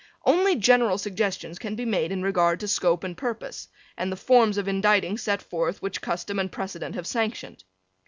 Only 0.25 0.55
general 0.55 0.97
suggestions 0.97 1.59
can 1.59 1.75
be 1.75 1.85
made 1.85 2.11
in 2.11 2.23
regard 2.23 2.59
to 2.61 2.67
scope 2.67 3.03
and 3.03 3.15
purpose, 3.15 3.67
and 3.95 4.11
the 4.11 4.15
forms 4.15 4.57
of 4.57 4.67
indicting 4.67 5.15
set 5.19 5.43
forth 5.43 5.79
which 5.83 6.01
custom 6.01 6.39
and 6.39 6.51
precedent 6.51 6.95
have 6.95 7.05
sanctioned. 7.05 7.63